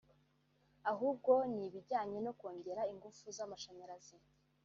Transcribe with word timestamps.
ahubwo 0.91 1.33
n’ibijyanye 1.53 2.17
no 2.25 2.31
kongera 2.39 2.81
ingufu 2.91 3.23
z’amashanyarazi 3.35 4.15